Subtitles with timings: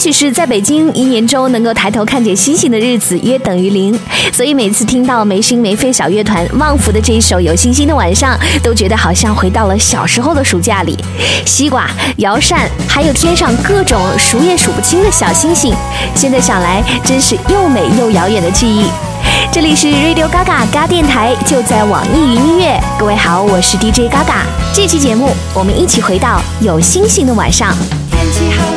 [0.00, 3.98] 许是在北京，一年中能够抬头看见星星的日子约等于零，
[4.32, 10.96] 所以每次听到没心没肺小乐团旺福的这一首《有星星的晚上》，都觉得好像回到了小时候的暑假里。
[11.44, 11.86] 西瓜、
[12.16, 15.74] 摇扇，还有天上各种数也数不清的小星星，
[16.14, 18.86] 现在想来真是又美又遥远的记忆。
[19.52, 22.80] 这里是 Radio Gaga 嘎电台，就在网易云音乐。
[22.98, 24.46] 各位好，我是 DJ Gaga。
[24.72, 27.76] 这期节目，我们一起回到有星星的晚上。
[28.10, 28.69] 天气好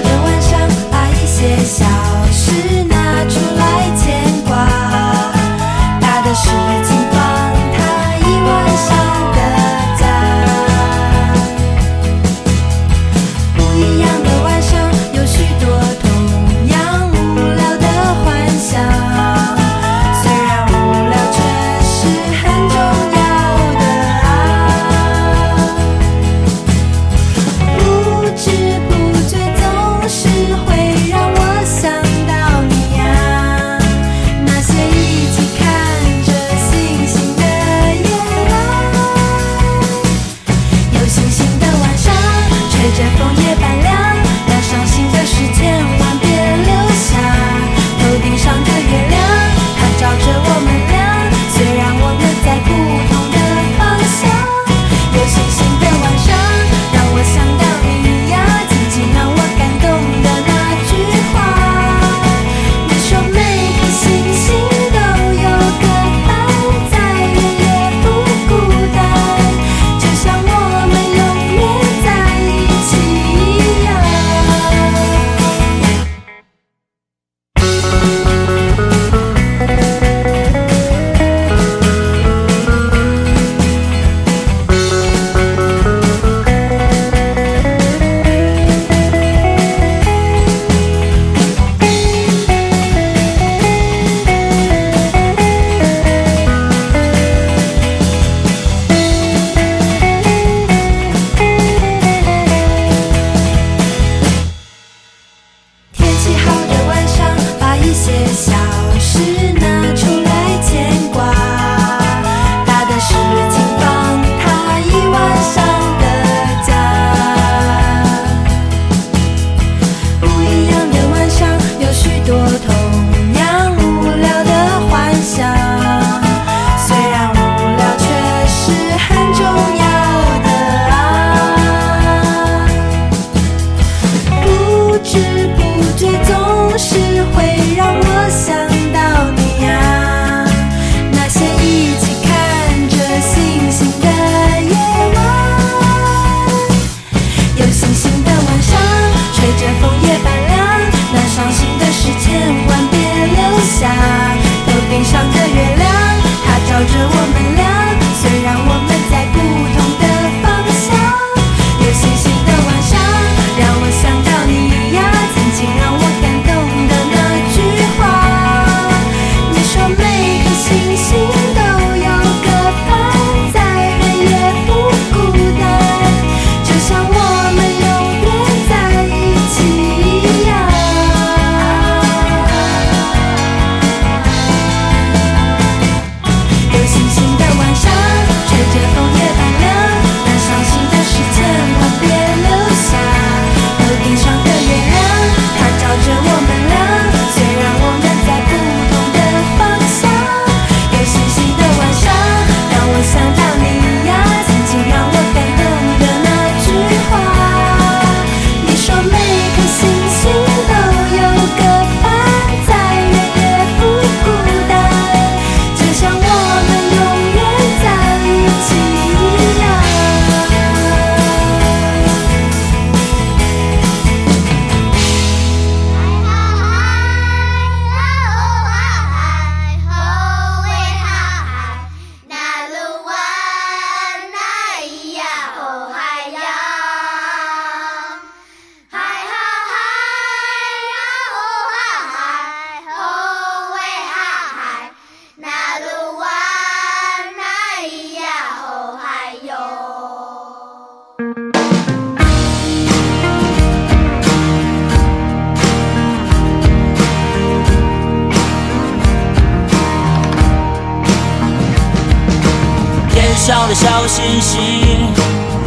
[263.36, 264.60] 上的小星星，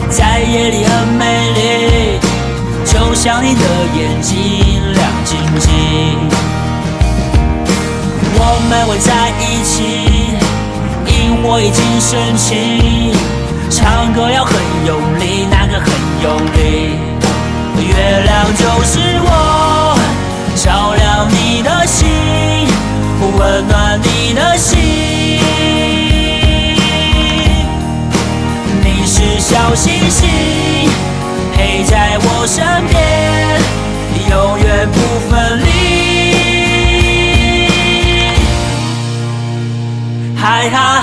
[0.08, 2.18] 在夜里很美丽，
[2.84, 3.60] 就像你的
[3.94, 4.34] 眼睛
[4.94, 5.68] 亮晶晶。
[8.38, 9.82] 我们会在一起，
[11.06, 13.12] 萤火已经升起，
[13.70, 14.54] 唱歌要很
[14.86, 15.90] 用力，那个很
[16.22, 16.96] 用力。
[17.78, 19.98] 月亮就是我，
[20.54, 22.08] 照亮你的心，
[23.38, 25.85] 温暖你的心。
[29.68, 30.28] 小星星，
[31.52, 33.02] 陪在我身边，
[34.30, 34.98] 永远不
[35.28, 35.66] 分离。
[40.36, 40.95] 还好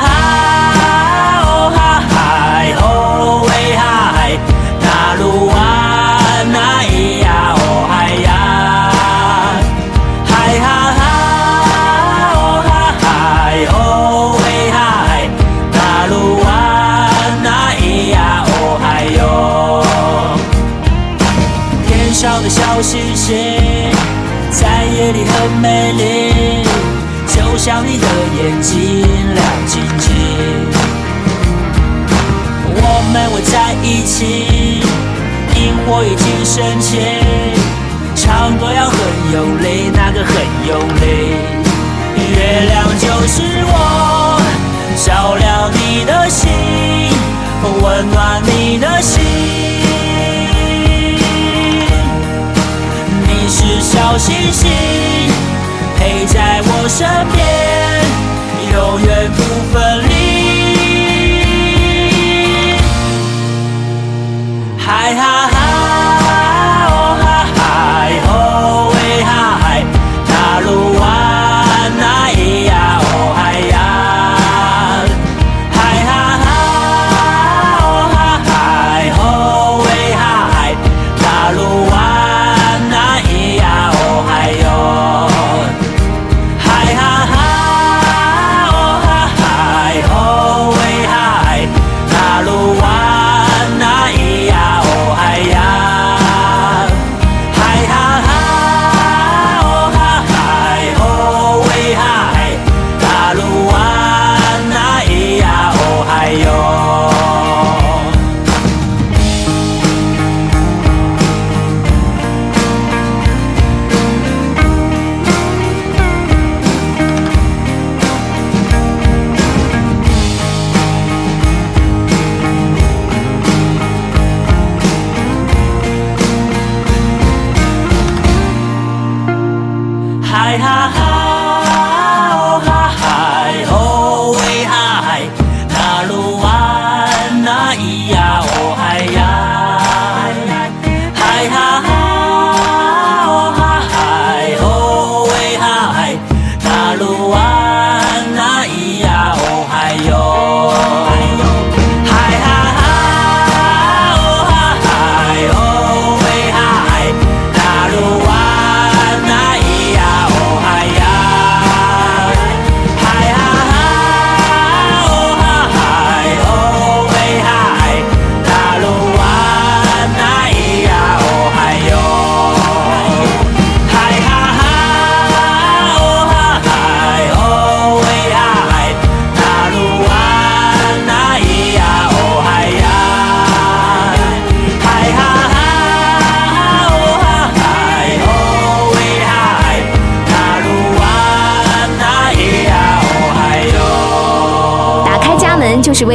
[22.24, 23.36] 天上的小星星，
[24.50, 26.64] 在夜里很美丽，
[27.28, 29.06] 就像你的眼睛
[29.36, 30.16] 亮晶晶。
[32.76, 34.80] 我们会在一起，
[35.54, 37.02] 萤火已经升起，
[38.16, 38.98] 唱歌要很
[39.34, 40.34] 用力，那个很
[40.66, 41.36] 用力。
[42.16, 44.40] 月亮就是我，
[45.06, 46.50] 照亮你的心，
[47.82, 49.83] 温暖你的心。
[53.94, 54.72] 小星星，
[55.98, 57.46] 陪在我身边，
[58.74, 59.93] 永远不分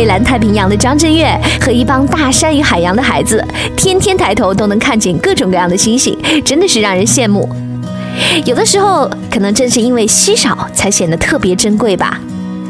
[0.09, 3.47] 蓝太平洋的张震岳和一帮大山与海洋的孩子，
[3.77, 7.49] 天天抬头都能看见各种各样的星星，真的是让人羡慕。
[8.45, 12.19] 有的时候，可能正是因为稀少，才显得特别珍贵吧。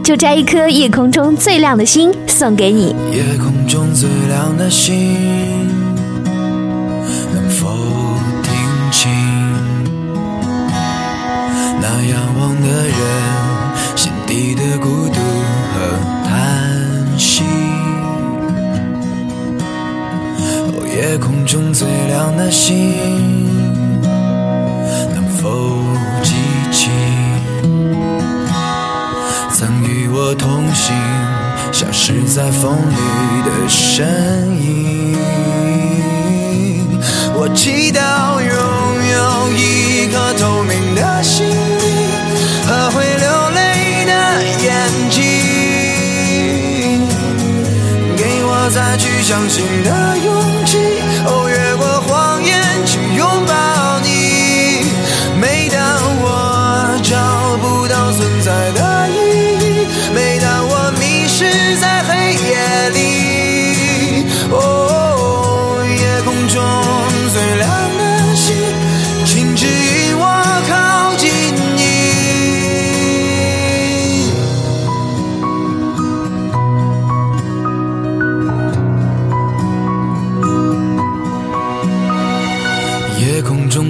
[0.04, 2.95] 就摘一颗夜空中最亮的星送给你。
[3.12, 5.16] 夜空中最亮的星，
[7.35, 7.68] 能否
[8.42, 8.52] 听
[8.90, 9.11] 清
[11.80, 12.97] 那仰望的人
[13.97, 15.21] 心底的孤独
[15.75, 16.88] 和叹
[17.18, 17.44] 星？
[20.70, 22.94] 哦，夜空中最亮的星，
[25.14, 25.78] 能否
[26.22, 26.34] 记
[26.72, 26.90] 起？
[29.52, 30.94] 曾与我同行，
[31.72, 32.94] 消失在风里
[33.44, 34.06] 的身
[34.62, 35.07] 影。
[48.70, 50.57] 再去相信的勇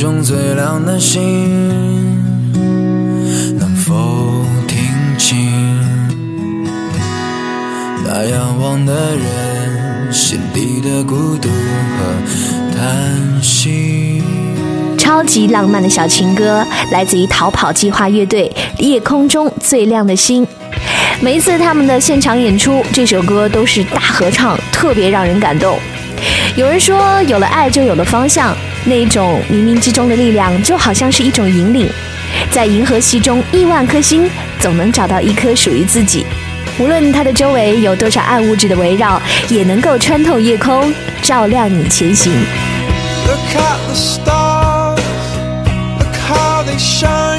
[0.00, 1.20] 中最亮的星，
[3.58, 3.94] 能否
[4.66, 4.78] 听
[5.18, 5.36] 清
[8.02, 14.22] 那仰望的人心底的孤独和叹息？
[14.96, 18.50] 超级浪漫的小情歌，来自于逃跑计划乐队
[18.82, 20.46] 《夜空中最亮的星》。
[21.20, 25.78] 每一次他们的现场演出，这首歌都是大合唱，特别让人感动。
[26.56, 31.88] 有人说，有了爱就有了方向，那种冥冥之中的力量，就好像是一种引领。
[32.50, 36.24] 在银河系中亿万颗星，总能找到一颗属于自己。
[36.78, 42.32] 无论它的周围有多少暗物质的围绕，也能够穿透夜空，照亮你前行。
[43.26, 44.98] Look at the stars,
[45.98, 47.29] look how they shine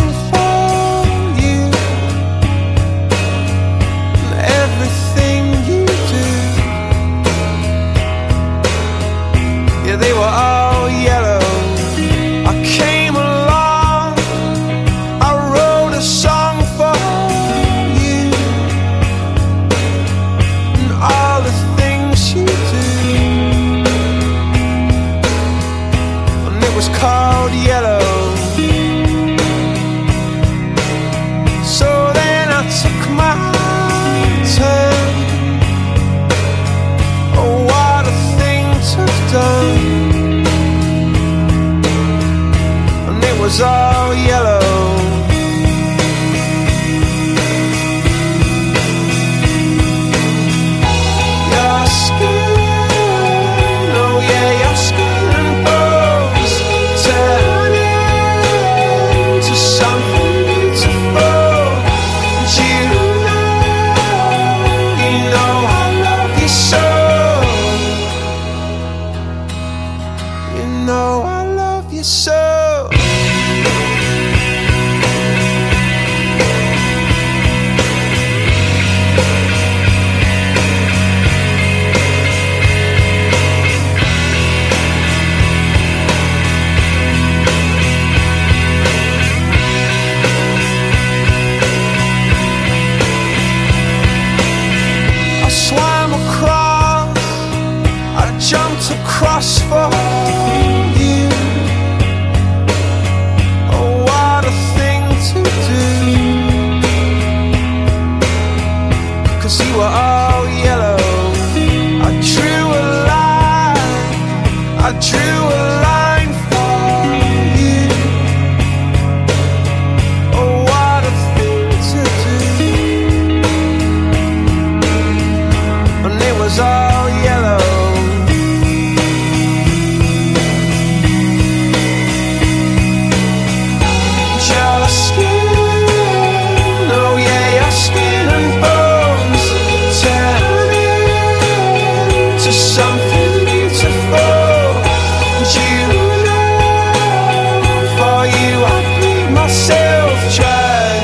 [149.51, 150.99] myself dry.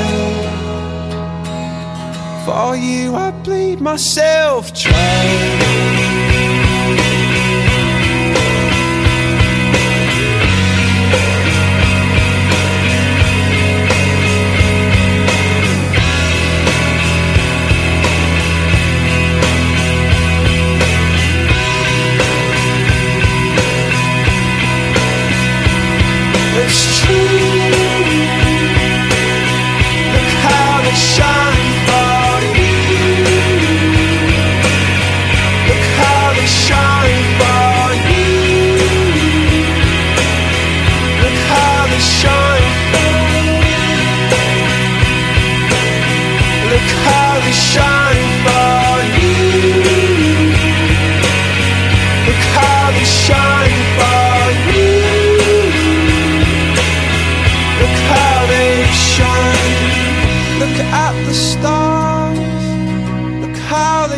[2.46, 6.07] For you I bleed myself dry.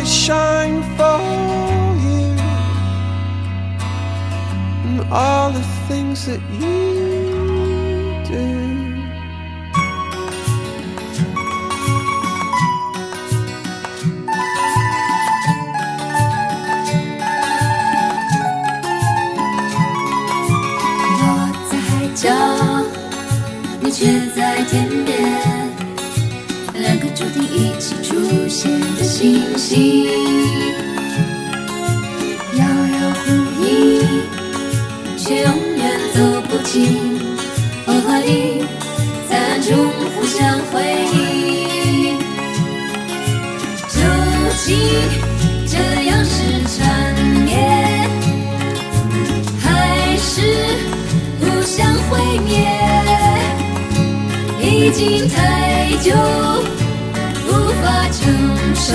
[0.00, 1.18] they shine for
[2.04, 2.22] you.
[4.86, 6.80] And all the things that you
[8.24, 8.44] do.
[21.18, 21.24] 我
[21.70, 22.24] 在海角，
[23.80, 24.00] 你却
[24.34, 25.49] 在天边，两个
[27.21, 28.15] 注定一起出
[28.49, 30.05] 现的星星，
[32.57, 33.31] 遥遥呼
[33.63, 34.01] 应，
[35.19, 36.97] 却永远走不近。
[37.85, 38.63] 火花里
[39.29, 39.69] 在暗中
[40.15, 40.81] 互相回
[41.13, 42.17] 应，
[43.87, 43.99] 究
[44.65, 44.75] 竟
[45.67, 46.33] 这样是
[46.75, 47.13] 缠
[47.45, 48.09] 绵？
[49.59, 50.41] 还是
[51.39, 52.67] 互相毁灭，
[54.59, 56.15] 已经太久，
[57.81, 58.93] 法承受。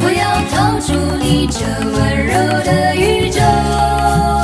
[0.00, 1.58] 我要逃出你这
[1.92, 2.32] 温柔
[2.64, 4.37] 的宇宙。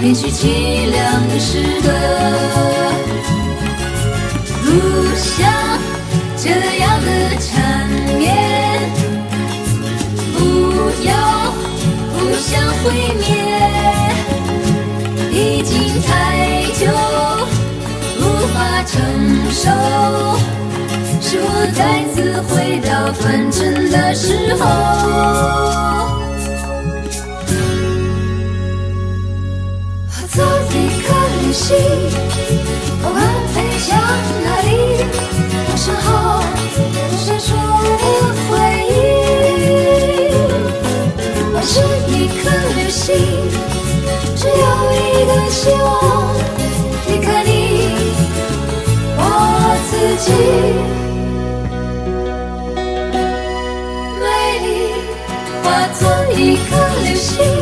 [0.00, 1.88] 连续凄凉的诗歌。
[4.64, 4.66] 不
[5.16, 5.36] 想
[6.36, 7.08] 这样的
[7.40, 7.88] 缠
[8.18, 8.26] 绵。
[10.34, 10.38] 不
[11.04, 11.10] 要
[12.14, 12.48] 不想
[12.82, 12.84] 毁
[13.18, 13.28] 灭，
[15.32, 16.06] 已经太
[16.78, 16.80] 久
[18.20, 18.22] 无
[18.54, 18.92] 法承
[19.50, 19.62] 受。
[21.20, 21.78] 是我再
[22.14, 22.16] 次
[22.48, 26.17] 回到凡尘的时候。
[31.48, 31.74] 流星，
[33.02, 33.98] 不管飞向
[34.44, 34.68] 哪里，
[35.64, 36.06] 我身后
[37.16, 37.48] 闪烁
[37.96, 38.04] 的
[38.50, 38.52] 回
[38.84, 38.92] 忆。
[41.54, 41.80] 我是
[42.12, 42.38] 一颗
[42.76, 43.16] 流星，
[44.36, 44.52] 只有
[44.92, 45.88] 一个希望
[47.06, 47.48] 离开你，
[49.16, 49.18] 我
[49.88, 50.28] 自己。
[54.20, 54.22] 美
[54.66, 54.68] 丽
[55.64, 55.66] 化
[55.98, 56.00] 作
[56.34, 56.36] 一
[56.68, 57.57] 颗流星。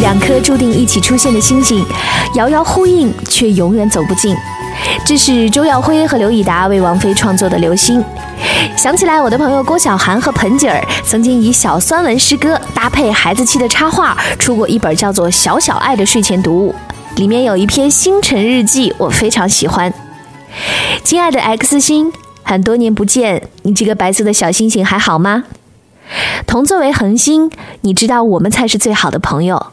[0.00, 1.84] 两颗注定一起出现的星星，
[2.34, 4.34] 遥遥呼应，却永远走不近。
[5.04, 8.00] 这是周耀辉和刘以达为王菲创作的《流星》。
[8.80, 16.74] 想起来，我的朋友郭晓涵和盆景儿曾经以小酸文诗歌搭配孩子气的插画，出过一本叫做《小小爱》的睡前读物，
[17.16, 19.92] 里面有一篇星辰日记，我非常喜欢。
[21.04, 22.10] 亲爱的 X 星，
[22.42, 25.44] 很多年不见，你这个白色的小星星还好吗？
[26.46, 27.50] 同作为恒星，
[27.82, 29.66] 你知道我们才是最好的朋友。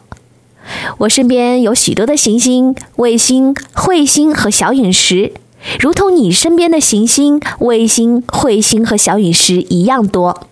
[0.98, 5.32] 我身边有许多的行星、卫星、彗星和小陨石，
[5.80, 10.47] 如同你身边的行星、卫星、彗星和小陨石一样多。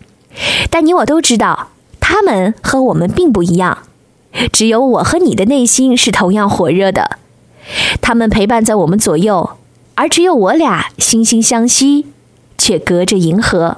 [0.69, 3.79] 但你我都知道，它们和我们并不一样。
[4.51, 7.17] 只有我和你的内心是同样火热的，
[8.01, 9.51] 它们陪伴在我们左右，
[9.95, 12.07] 而只有我俩惺惺相惜，
[12.57, 13.77] 却隔着银河。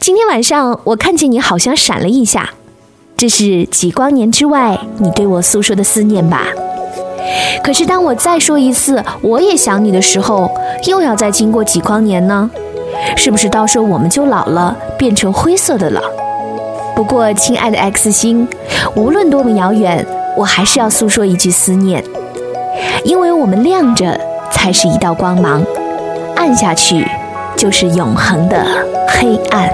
[0.00, 2.54] 今天晚上，我看见你好像闪了一下，
[3.18, 6.46] 这是几光年之外你对我诉说的思念吧？
[7.62, 10.50] 可是当我再说一次我也想你的时候，
[10.86, 12.50] 又要再经过几光年呢？
[13.16, 16.00] 是不是到时候我们就老了，变成灰色的了？
[16.96, 18.48] 不过，亲爱的 X 星，
[18.96, 20.04] 无论多么遥远，
[20.36, 22.02] 我还是要诉说一句思念，
[23.04, 24.18] 因为我们亮着
[24.50, 25.64] 才是一道光芒，
[26.34, 27.06] 暗下去
[27.56, 28.66] 就是永恒的
[29.06, 29.70] 黑暗。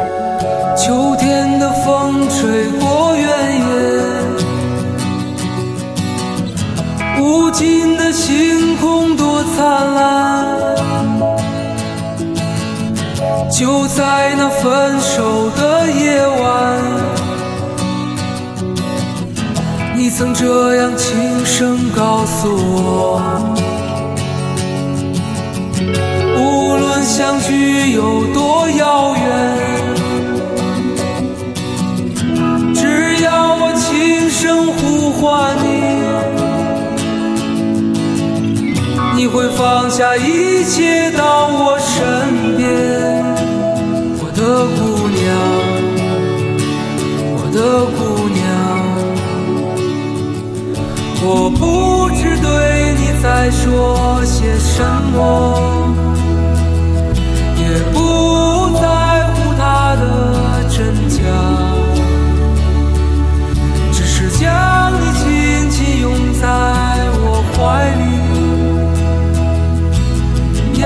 [0.76, 4.03] 秋天的风吹过原野，
[7.24, 10.44] 无尽的星空多灿烂。
[13.50, 16.82] 就在那分手的夜晚，
[19.96, 23.22] 你曾这样轻声告诉我。
[26.36, 29.24] 无论相聚有多遥远，
[32.74, 35.56] 只要我轻声呼唤
[39.24, 42.68] 你，会放下一切到我身边，
[44.20, 44.42] 我的
[44.76, 45.24] 姑娘，
[47.32, 47.58] 我的
[47.96, 48.38] 姑娘。
[51.26, 52.46] 我不知对
[52.98, 54.84] 你在说些什
[55.14, 55.16] 么，
[57.56, 57.62] 也
[57.94, 57.96] 不
[58.78, 58.84] 在
[59.32, 60.04] 乎它的
[60.68, 61.16] 真假，
[63.90, 65.24] 只是将你紧
[65.70, 66.44] 紧拥在
[67.22, 68.04] 我怀里，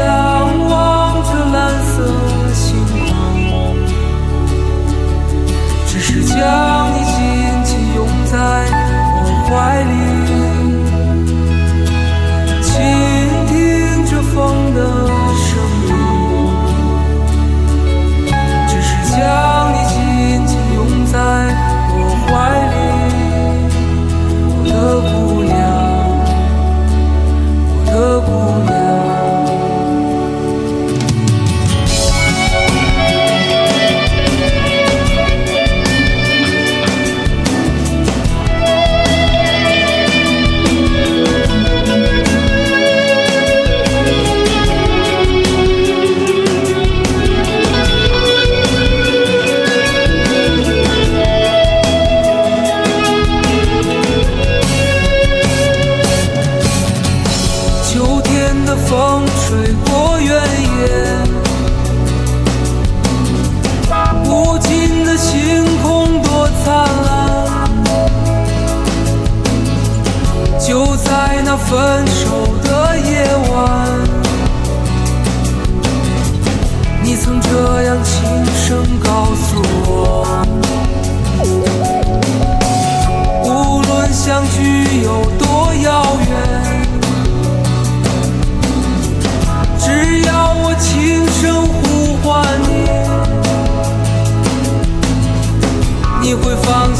[0.05, 1.95] 仰望着蓝色
[2.55, 2.67] 星
[3.07, 3.11] 空，
[5.87, 6.37] 只是将
[6.95, 7.17] 你紧
[7.65, 8.37] 紧拥在
[9.17, 9.51] 我怀
[9.83, 9.93] 里。
[12.63, 12.71] 倾
[13.47, 13.53] 听
[14.07, 14.35] 着风
[14.75, 14.79] 的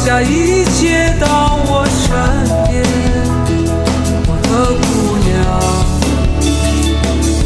[0.09, 2.09] 下一切到我身
[2.67, 2.81] 边，
[4.25, 4.49] 我的
[4.81, 4.83] 姑
[5.23, 5.37] 娘，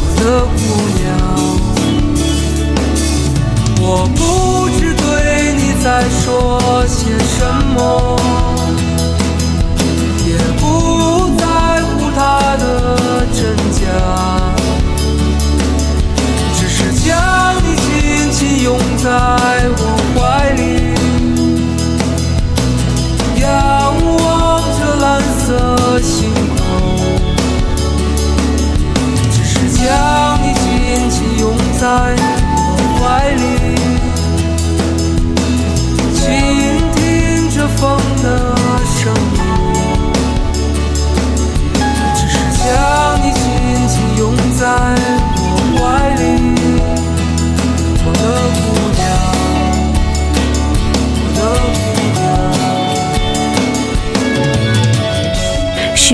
[0.16, 0.24] 的
[0.56, 0.56] 姑
[0.96, 1.04] 娘。
[3.82, 3.84] 我
[4.16, 4.18] 不
[4.78, 5.04] 知对
[5.58, 6.24] 你在说
[6.86, 6.96] 些
[7.36, 7.78] 什么，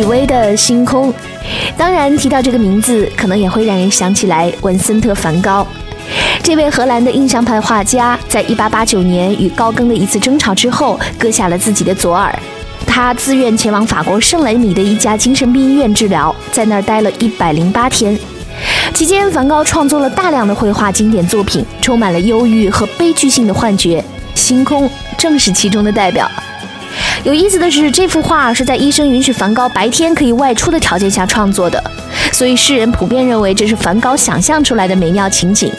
[0.01, 1.13] 许巍的星空。
[1.77, 5.67] 当然，提到这个名字，可能也会让人想起来文森特·梵高。
[6.43, 12.35] 这位荷兰的印象派画家，在1889年与高更的一次争吵之后，割下了自己的左耳。
[12.87, 18.19] 他自愿前往法国圣雷米的一家精神病医院治疗，在那儿待了一百零八天。
[18.95, 24.01] 期间，梵高创作了大量的绘画经典作品，充满了忧郁和悲剧性的幻觉，
[24.35, 26.27] 《星空》正是其中的代表。
[27.23, 31.83] 有意思的是，这幅画是在医生允许梵高白天可以外出的条件下创作的，
[32.33, 35.71] 所以世人普遍认为这是梵高想象出来的美妙情景。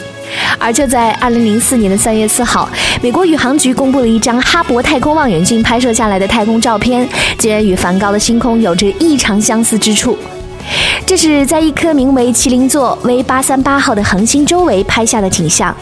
[0.56, 2.68] 而就在2004年的3月4号，
[3.02, 7.06] 美国宇航局公布了一张哈勃太空望远镜拍摄下来的太空照片，
[7.38, 10.16] 竟然与梵高的星空有着异常相似之处。
[11.04, 15.76] 这是在一颗名为麒麟座 V838 号的恒星周围拍下的景象，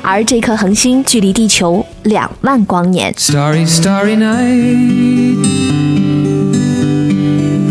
[0.00, 3.13] 而这颗恒星距离地球两万光年。
[3.17, 5.37] Starry, starry night.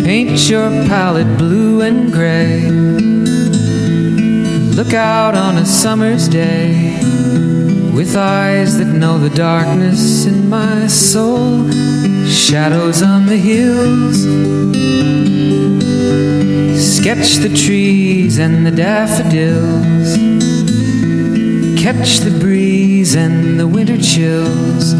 [0.04, 2.62] Paint your palette blue and gray.
[4.74, 6.98] Look out on a summer's day
[7.92, 11.68] with eyes that know the darkness in my soul.
[12.28, 14.22] Shadows on the hills.
[16.80, 20.21] Sketch the trees and the daffodils.
[21.83, 24.93] Catch the breeze and the winter chills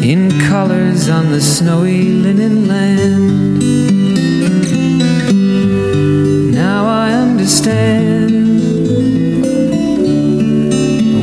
[0.00, 3.58] in colors on the snowy linen land.
[6.54, 8.30] Now I understand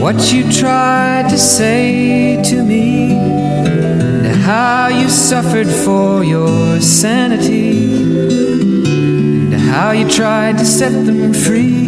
[0.02, 7.93] what you tried to say to me, and how you suffered for your sanity,
[9.54, 11.88] and how you tried to set them free.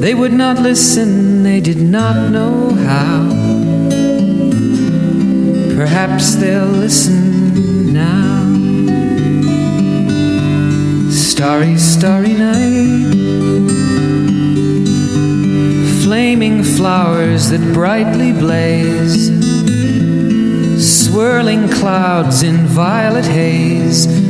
[0.00, 3.28] They would not listen, they did not know how.
[5.76, 8.40] Perhaps they'll listen now.
[11.10, 13.14] Starry, starry night.
[16.04, 19.30] Flaming flowers that brightly blaze.
[20.80, 24.29] Swirling clouds in violet haze.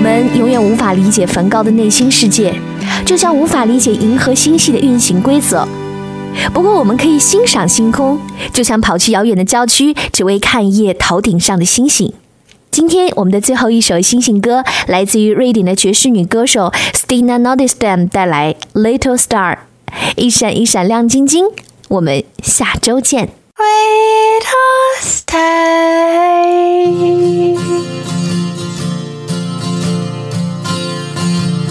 [0.00, 2.58] 我们永远无法理解梵高的内心世界，
[3.04, 5.68] 就像无法理解银河星系的运行规则。
[6.54, 8.18] 不过，我们可以欣赏星空，
[8.50, 12.14] 就像跑去遥远的郊区，只为看一夜头顶上的星星。
[12.70, 19.52] 今天我们的最后一首星星歌，来自于瑞典的爵士女歌手 Stina Nordenstam 带来《Little Star》，
[20.16, 21.44] 一闪一闪亮晶晶。
[21.88, 23.28] 我们下周见。
[23.58, 25.36] Little star,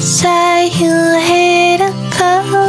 [0.09, 2.65] say you hate a go.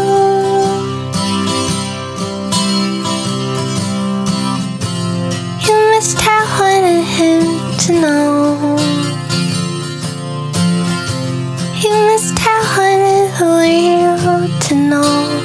[5.67, 7.43] You must have wanted him
[7.79, 8.77] to know.
[11.83, 15.40] You must have wanted the world to know